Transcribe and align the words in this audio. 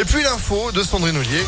Et 0.00 0.04
puis 0.06 0.22
l'info 0.22 0.72
de 0.72 0.82
Sandrine 0.82 1.18
Ollier. 1.18 1.44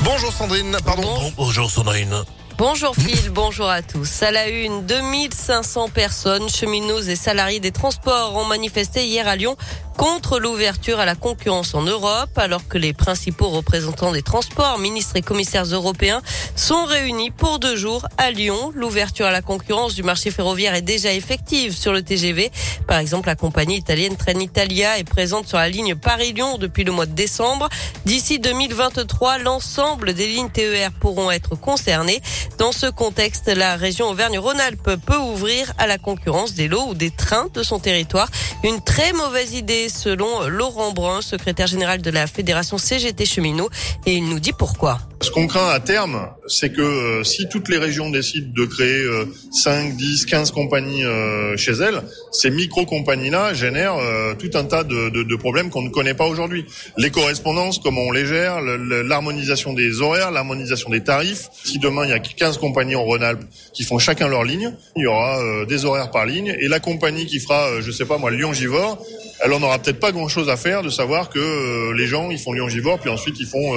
Bonjour 0.00 0.32
Sandrine, 0.32 0.74
pardon. 0.82 1.30
bonjour 1.36 1.70
Sandrine. 1.70 2.24
Bonjour 2.56 2.94
Phil, 2.96 3.28
bonjour 3.34 3.68
à 3.68 3.82
tous. 3.82 4.22
À 4.22 4.30
la 4.30 4.48
une, 4.48 4.86
2500 4.86 5.90
personnes, 5.90 6.48
cheminots 6.48 7.02
et 7.02 7.16
salariés 7.16 7.60
des 7.60 7.70
transports 7.70 8.34
ont 8.34 8.46
manifesté 8.46 9.04
hier 9.04 9.28
à 9.28 9.36
Lyon 9.36 9.58
contre 9.98 10.38
l'ouverture 10.38 11.00
à 11.00 11.04
la 11.04 11.16
concurrence 11.16 11.74
en 11.74 11.82
Europe, 11.82 12.30
alors 12.36 12.68
que 12.68 12.78
les 12.78 12.92
principaux 12.92 13.48
représentants 13.48 14.12
des 14.12 14.22
transports, 14.22 14.78
ministres 14.78 15.16
et 15.16 15.22
commissaires 15.22 15.64
européens, 15.64 16.22
sont 16.54 16.84
réunis 16.84 17.32
pour 17.32 17.58
deux 17.58 17.74
jours 17.74 18.06
à 18.16 18.30
Lyon. 18.30 18.72
L'ouverture 18.76 19.26
à 19.26 19.32
la 19.32 19.42
concurrence 19.42 19.96
du 19.96 20.04
marché 20.04 20.30
ferroviaire 20.30 20.76
est 20.76 20.82
déjà 20.82 21.12
effective 21.12 21.76
sur 21.76 21.92
le 21.92 22.02
TGV. 22.02 22.52
Par 22.86 22.98
exemple, 22.98 23.26
la 23.26 23.34
compagnie 23.34 23.76
italienne 23.76 24.16
Trenitalia 24.16 24.98
est 24.98 25.04
présente 25.04 25.48
sur 25.48 25.58
la 25.58 25.68
ligne 25.68 25.96
Paris-Lyon 25.96 26.58
depuis 26.58 26.84
le 26.84 26.92
mois 26.92 27.06
de 27.06 27.14
décembre. 27.14 27.68
D'ici 28.04 28.38
2023, 28.38 29.38
l'ensemble 29.38 30.14
des 30.14 30.28
lignes 30.28 30.50
TER 30.50 30.92
pourront 30.92 31.32
être 31.32 31.56
concernées. 31.56 32.22
Dans 32.58 32.72
ce 32.72 32.86
contexte, 32.86 33.48
la 33.48 33.74
région 33.74 34.10
Auvergne-Rhône-Alpes 34.10 34.96
peut 35.04 35.18
ouvrir 35.18 35.72
à 35.76 35.88
la 35.88 35.98
concurrence 35.98 36.54
des 36.54 36.68
lots 36.68 36.86
ou 36.90 36.94
des 36.94 37.10
trains 37.10 37.48
de 37.52 37.64
son 37.64 37.80
territoire. 37.80 38.28
Une 38.62 38.80
très 38.80 39.12
mauvaise 39.12 39.54
idée 39.54 39.87
selon 39.88 40.48
Laurent 40.48 40.92
Brun, 40.92 41.22
secrétaire 41.22 41.66
général 41.66 42.02
de 42.02 42.10
la 42.10 42.26
Fédération 42.26 42.78
CGT 42.78 43.24
Cheminot, 43.24 43.70
et 44.06 44.14
il 44.14 44.28
nous 44.28 44.40
dit 44.40 44.52
pourquoi. 44.52 44.98
Ce 45.20 45.32
qu'on 45.32 45.48
craint 45.48 45.68
à 45.70 45.80
terme, 45.80 46.28
c'est 46.46 46.72
que 46.72 46.80
euh, 46.80 47.24
si 47.24 47.48
toutes 47.48 47.68
les 47.68 47.78
régions 47.78 48.08
décident 48.08 48.52
de 48.54 48.64
créer 48.66 49.04
5, 49.50 49.96
10, 49.96 50.26
15 50.26 50.52
compagnies 50.52 51.04
euh, 51.04 51.56
chez 51.56 51.72
elles, 51.72 52.02
ces 52.30 52.50
micro-compagnies-là 52.50 53.52
génèrent 53.52 53.96
euh, 53.96 54.34
tout 54.34 54.50
un 54.54 54.64
tas 54.64 54.84
de, 54.84 55.36
problèmes 55.36 55.70
qu'on 55.70 55.82
ne 55.82 55.88
connaît 55.88 56.14
pas 56.14 56.26
aujourd'hui. 56.26 56.66
Les 56.96 57.10
correspondances, 57.10 57.80
comment 57.80 58.02
on 58.02 58.12
les 58.12 58.26
gère, 58.26 58.60
l'harmonisation 58.60 59.72
des 59.72 60.00
horaires, 60.00 60.30
l'harmonisation 60.30 60.90
des 60.90 61.02
tarifs. 61.02 61.48
Si 61.64 61.78
demain 61.78 62.04
il 62.04 62.10
y 62.10 62.14
a 62.14 62.20
15 62.20 62.58
compagnies 62.58 62.96
en 62.96 63.02
Rhône-Alpes 63.02 63.44
qui 63.72 63.82
font 63.82 63.98
chacun 63.98 64.28
leur 64.28 64.44
ligne, 64.44 64.72
il 64.96 65.02
y 65.02 65.06
aura 65.06 65.64
des 65.66 65.84
horaires 65.84 66.10
par 66.10 66.26
ligne, 66.26 66.56
et 66.60 66.68
la 66.68 66.80
compagnie 66.80 67.26
qui 67.26 67.40
fera, 67.40 67.80
je 67.80 67.90
sais 67.90 68.04
pas 68.04 68.18
moi, 68.18 68.30
Lyon-Givor, 68.30 69.04
elle 69.44 69.52
en 69.52 69.62
aura 69.62 69.78
peut-être 69.78 70.00
pas 70.00 70.12
grand-chose 70.12 70.48
à 70.48 70.56
faire 70.56 70.82
de 70.82 70.90
savoir 70.90 71.30
que 71.30 71.92
les 71.92 72.06
gens 72.06 72.30
ils 72.30 72.38
font 72.38 72.52
Lyon-Givor, 72.52 72.98
puis 72.98 73.10
ensuite 73.10 73.38
ils 73.38 73.46
font 73.46 73.74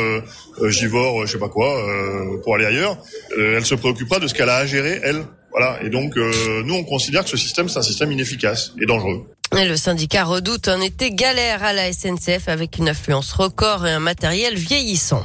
Givor 0.69 1.25
je 1.25 1.31
sais 1.31 1.39
pas 1.39 1.49
quoi, 1.49 1.77
euh, 1.77 2.41
pour 2.43 2.55
aller 2.55 2.65
ailleurs, 2.65 2.97
euh, 3.37 3.57
elle 3.57 3.65
se 3.65 3.75
préoccupera 3.75 4.19
de 4.19 4.27
ce 4.27 4.33
qu'elle 4.33 4.49
a 4.49 4.57
à 4.57 4.65
gérer, 4.65 4.99
elle. 5.03 5.23
Voilà. 5.51 5.79
Et 5.83 5.89
donc, 5.89 6.17
euh, 6.17 6.63
nous, 6.63 6.75
on 6.75 6.83
considère 6.83 7.23
que 7.23 7.29
ce 7.29 7.37
système, 7.37 7.67
c'est 7.67 7.79
un 7.79 7.83
système 7.83 8.11
inefficace 8.11 8.73
et 8.81 8.85
dangereux. 8.85 9.25
le 9.53 9.75
syndicat 9.75 10.23
redoute 10.23 10.67
un 10.67 10.81
été 10.81 11.11
galère 11.11 11.63
à 11.63 11.73
la 11.73 11.91
SNCF 11.91 12.47
avec 12.47 12.77
une 12.77 12.87
affluence 12.87 13.33
record 13.33 13.85
et 13.85 13.91
un 13.91 13.99
matériel 13.99 14.55
vieillissant. 14.55 15.23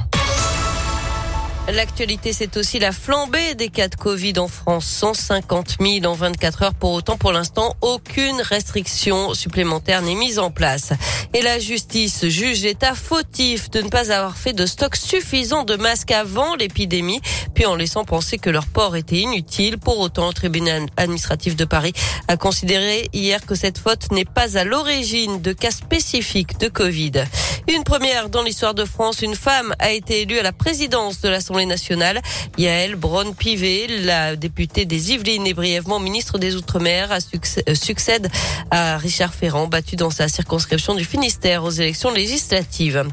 L'actualité, 1.73 2.31
c'est 2.31 2.55
aussi 2.55 2.79
la 2.79 2.93
flambée 2.93 3.53
des 3.55 3.67
cas 3.67 3.89
de 3.89 3.95
Covid 3.95 4.39
en 4.39 4.47
France. 4.47 4.85
150 4.85 5.75
000 5.81 6.05
en 6.05 6.13
24 6.13 6.63
heures. 6.63 6.73
Pour 6.73 6.93
autant, 6.93 7.17
pour 7.17 7.33
l'instant, 7.33 7.75
aucune 7.81 8.41
restriction 8.41 9.33
supplémentaire 9.33 10.01
n'est 10.01 10.15
mise 10.15 10.39
en 10.39 10.49
place. 10.49 10.93
Et 11.33 11.41
la 11.41 11.59
justice 11.59 12.25
juge 12.25 12.61
l'État 12.61 12.95
fautif 12.95 13.69
de 13.69 13.81
ne 13.81 13.89
pas 13.89 14.13
avoir 14.13 14.37
fait 14.37 14.53
de 14.53 14.65
stock 14.65 14.95
suffisant 14.95 15.65
de 15.65 15.75
masques 15.75 16.11
avant 16.11 16.55
l'épidémie, 16.55 17.19
puis 17.53 17.65
en 17.65 17.75
laissant 17.75 18.05
penser 18.05 18.37
que 18.37 18.49
leur 18.49 18.65
port 18.67 18.95
était 18.95 19.17
inutile. 19.17 19.77
Pour 19.77 19.99
autant, 19.99 20.27
le 20.27 20.33
tribunal 20.33 20.85
administratif 20.95 21.57
de 21.57 21.65
Paris 21.65 21.91
a 22.29 22.37
considéré 22.37 23.09
hier 23.11 23.45
que 23.45 23.55
cette 23.55 23.77
faute 23.77 24.09
n'est 24.11 24.25
pas 24.25 24.57
à 24.57 24.63
l'origine 24.63 25.41
de 25.41 25.51
cas 25.51 25.71
spécifiques 25.71 26.59
de 26.59 26.69
Covid. 26.69 27.25
Une 27.67 27.83
première 27.83 28.29
dans 28.29 28.43
l'histoire 28.43 28.73
de 28.73 28.85
France, 28.85 29.21
une 29.21 29.35
femme 29.35 29.75
a 29.79 29.91
été 29.91 30.21
élue 30.21 30.39
à 30.39 30.43
la 30.43 30.53
présidence 30.53 31.19
de 31.19 31.27
l'Assemblée 31.27 31.56
nationale. 31.65 32.21
Yael 32.57 32.95
Braun-Pivet, 32.95 33.87
la 34.03 34.35
députée 34.35 34.85
des 34.85 35.11
Yvelines 35.11 35.47
et 35.47 35.53
brièvement 35.53 35.99
ministre 35.99 36.37
des 36.37 36.55
Outre-mer, 36.55 37.11
euh, 37.11 37.75
succède 37.75 38.29
à 38.71 38.97
Richard 38.97 39.33
Ferrand, 39.33 39.67
battu 39.67 39.95
dans 39.95 40.09
sa 40.09 40.27
circonscription 40.27 40.95
du 40.95 41.05
Finistère 41.05 41.63
aux 41.63 41.71
élections 41.71 42.11
législatives. 42.11 43.05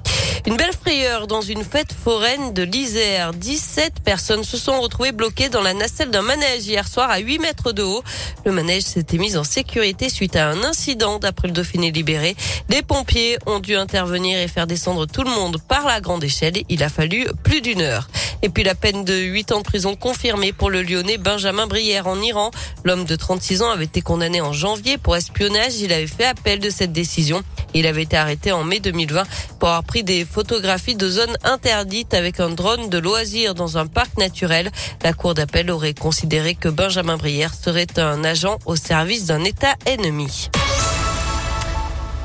Une 0.47 0.57
belle 0.57 0.75
frayeur 0.79 1.27
dans 1.27 1.41
une 1.41 1.65
fête 1.65 1.95
foraine 1.95 2.53
de 2.53 2.63
l'Isère. 2.63 3.33
17 3.33 4.01
personnes 4.05 4.45
se 4.45 4.59
sont 4.59 4.79
retrouvées 4.79 5.13
bloquées 5.13 5.49
dans 5.49 5.63
la 5.63 5.73
nacelle 5.73 6.11
d'un 6.11 6.21
manège 6.21 6.67
hier 6.67 6.87
soir 6.87 7.11
à 7.11 7.19
8 7.19 7.39
mètres 7.39 7.73
de 7.73 7.83
haut. 7.83 8.03
Le 8.45 8.53
manège 8.53 8.83
s'était 8.83 9.17
mis 9.17 9.39
en 9.39 9.45
sécurité 9.45 10.11
suite 10.11 10.37
à 10.37 10.51
un 10.51 10.63
incident 10.63 11.19
d'après 11.19 11.49
le 11.49 11.55
Dauphiné 11.55 11.91
libéré. 11.91 12.37
Les 12.69 12.83
pompiers 12.83 13.39
ont 13.47 13.59
dû 13.59 13.75
intervenir 13.75 14.39
et 14.39 14.47
faire 14.47 14.67
descendre 14.67 15.07
tout 15.07 15.23
le 15.23 15.31
monde 15.31 15.63
par 15.67 15.87
la 15.87 16.03
grande 16.03 16.23
échelle. 16.23 16.63
Il 16.69 16.83
a 16.83 16.91
fallu 16.91 17.27
plus 17.43 17.63
d'une 17.63 17.81
heure. 17.81 18.07
Et 18.43 18.51
puis 18.51 18.65
la 18.65 18.75
peine 18.75 19.03
de 19.03 19.15
8 19.15 19.53
ans 19.53 19.59
de 19.59 19.65
prison 19.65 19.97
confirmée 19.97 20.53
pour 20.53 20.69
le 20.69 20.83
lyonnais 20.83 21.17
Benjamin 21.17 21.67
Brière 21.67 22.07
en 22.07 22.21
Iran. 22.21 22.51
L'homme 22.85 23.07
de 23.07 23.17
36 23.17 23.63
ans 23.63 23.71
avait 23.71 23.85
été 23.85 24.03
condamné 24.03 24.43
en 24.43 24.53
janvier 24.53 24.99
pour 24.99 25.17
espionnage. 25.17 25.77
Il 25.81 25.91
avait 25.91 26.07
fait 26.07 26.27
appel 26.27 26.59
de 26.59 26.69
cette 26.69 26.93
décision. 26.93 27.43
Il 27.75 27.87
avait 27.87 28.05
été 28.05 28.17
arrêté 28.17 28.53
en 28.53 28.65
mai 28.65 28.81
2020 28.81 29.25
pour 29.59 29.69
avoir 29.69 29.85
pris 29.85 30.05
des 30.05 30.25
photographies 30.25 30.95
de 30.95 31.09
zones 31.09 31.37
interdites 31.43 32.15
avec 32.15 32.41
un 32.41 32.51
drone 32.51 32.89
de 32.89 32.99
loisirs 32.99 33.55
dans 33.55 33.79
un 33.79 33.87
parc 33.87 34.17
naturel. 34.17 34.71
La 35.03 35.13
cour 35.13 35.35
d'appel 35.35 35.71
aurait 35.71 35.95
considéré 35.95 36.55
que 36.55 36.69
Benjamin 36.69 37.17
Brière 37.17 37.53
serait 37.53 37.99
un 37.99 38.25
agent 38.25 38.59
au 38.65 38.77
service 38.77 39.27
d'un 39.27 39.45
État 39.45 39.75
ennemi. 39.87 40.49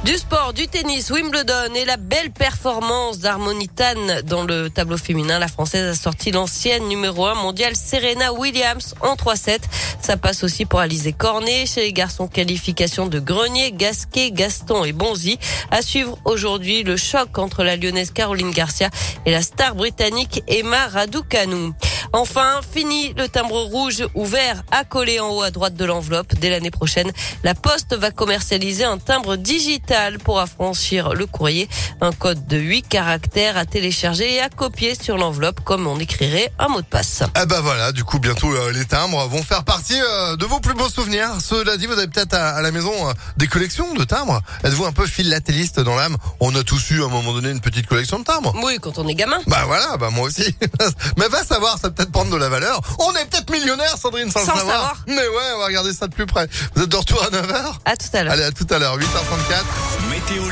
Du 0.05 0.17
sport, 0.17 0.53
du 0.53 0.65
tennis, 0.67 1.11
Wimbledon 1.11 1.73
et 1.75 1.83
la 1.83 1.97
belle 1.97 2.31
performance 2.31 3.19
d'Harmonitan 3.19 4.23
dans 4.23 4.43
le 4.43 4.69
tableau 4.69 4.97
féminin. 4.97 5.39
La 5.39 5.49
Française 5.49 5.89
a 5.89 5.93
sorti 5.93 6.31
l'ancienne 6.31 6.87
numéro 6.87 7.25
1 7.25 7.35
mondiale 7.35 7.75
Serena 7.75 8.31
Williams 8.31 8.95
en 9.01 9.15
3-7. 9.15 9.59
Ça 10.01 10.15
passe 10.15 10.43
aussi 10.43 10.65
pour 10.65 10.79
Alizé 10.79 11.11
Cornet. 11.11 11.65
Chez 11.65 11.81
les 11.81 11.93
garçons, 11.93 12.27
qualification 12.27 13.07
de 13.07 13.19
Grenier, 13.19 13.73
Gasquet, 13.73 14.31
Gaston 14.31 14.85
et 14.85 14.93
Bonzi. 14.93 15.37
À 15.69 15.81
suivre 15.81 16.17
aujourd'hui 16.23 16.83
le 16.83 16.95
choc 16.95 17.37
entre 17.37 17.63
la 17.63 17.75
lyonnaise 17.75 18.11
Caroline 18.11 18.51
Garcia 18.51 18.89
et 19.25 19.31
la 19.31 19.41
star 19.41 19.75
britannique 19.75 20.43
Emma 20.47 20.87
Raducanu. 20.87 21.73
Enfin, 22.13 22.61
fini 22.73 23.13
le 23.13 23.29
timbre 23.29 23.61
rouge 23.61 24.03
ouvert 24.15 24.63
à 24.71 24.83
coller 24.83 25.19
en 25.19 25.29
haut 25.29 25.43
à 25.43 25.51
droite 25.51 25.75
de 25.75 25.85
l'enveloppe. 25.85 26.33
Dès 26.35 26.49
l'année 26.49 26.71
prochaine, 26.71 27.11
la 27.43 27.53
Poste 27.53 27.95
va 27.95 28.11
commercialiser 28.11 28.83
un 28.83 28.97
timbre 28.97 29.35
digital 29.35 30.17
pour 30.17 30.39
affranchir 30.39 31.13
le 31.13 31.25
courrier. 31.27 31.69
Un 32.01 32.11
code 32.11 32.47
de 32.47 32.57
8 32.57 32.87
caractères 32.87 33.57
à 33.57 33.65
télécharger 33.65 34.33
et 34.33 34.41
à 34.41 34.49
copier 34.49 34.95
sur 34.99 35.17
l'enveloppe 35.17 35.61
comme 35.63 35.85
on 35.87 35.99
écrirait 35.99 36.51
un 36.57 36.67
mot 36.67 36.81
de 36.81 36.85
passe. 36.85 37.23
Ah 37.35 37.45
bah 37.45 37.61
voilà, 37.61 37.91
du 37.91 38.03
coup 38.03 38.19
bientôt 38.19 38.51
euh, 38.51 38.71
les 38.71 38.85
timbres 38.85 39.27
vont 39.27 39.43
faire 39.43 39.63
partie 39.63 39.99
euh, 39.99 40.35
de 40.35 40.45
vos 40.45 40.59
plus 40.59 40.73
beaux 40.73 40.89
souvenirs. 40.89 41.29
Cela 41.41 41.77
dit, 41.77 41.85
vous 41.85 41.93
avez 41.93 42.07
peut-être 42.07 42.33
à, 42.33 42.61
la 42.61 42.71
maison 42.71 42.91
euh, 43.07 43.13
des 43.37 43.47
collections 43.47 43.93
de 43.93 44.03
timbres. 44.03 44.41
Êtes-vous 44.63 44.85
un 44.85 44.91
peu 44.91 45.05
philatéliste 45.05 45.79
dans 45.79 45.95
l'âme 45.95 46.17
On 46.39 46.55
a 46.55 46.63
tous 46.63 46.91
eu 46.91 47.03
à 47.03 47.05
un 47.05 47.09
moment 47.09 47.33
donné 47.33 47.49
une 47.51 47.61
petite 47.61 47.87
collection 47.87 48.19
de 48.19 48.23
timbres. 48.23 48.53
Oui, 48.63 48.77
quand 48.81 48.97
on 48.97 49.07
est 49.07 49.15
gamin. 49.15 49.39
Bah 49.47 49.63
voilà, 49.67 49.97
bah 49.97 50.09
moi 50.09 50.27
aussi. 50.27 50.55
Mais 51.17 51.27
va 51.27 51.43
savoir, 51.43 51.77
ça 51.77 51.89
peut-être 51.99 52.11
prendre 52.13 52.31
de 52.31 52.37
la 52.37 52.47
valeur. 52.47 52.79
On 52.99 53.11
est 53.15 53.25
peut-être 53.25 53.49
millionnaire, 53.51 53.97
Sandrine, 53.97 54.31
sans, 54.31 54.45
sans 54.45 54.53
le 54.53 54.59
savoir. 54.59 54.95
Mais 55.07 55.15
ouais, 55.15 55.51
on 55.55 55.59
va 55.59 55.65
regarder 55.65 55.93
ça 55.93 56.07
de 56.07 56.13
plus 56.13 56.25
près. 56.25 56.47
Vous 56.73 56.83
êtes 56.83 56.89
de 56.89 56.95
retour 56.95 57.21
à 57.21 57.27
9h 57.27 57.73
À 57.83 57.97
tout 57.97 58.07
à 58.13 58.23
l'heure. 58.23 58.33
Allez, 58.33 58.43
à 58.43 58.51
tout 58.51 58.67
à 58.69 58.79
l'heure, 58.79 58.97
8h34. 58.97 60.09
Météo 60.09 60.43